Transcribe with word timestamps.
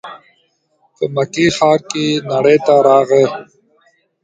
په 0.95 1.03
مکې 1.15 1.45
ښار 1.57 1.79
کې 1.91 2.05
نړۍ 2.31 2.57
ته 2.65 2.73
راغی. 2.87 3.25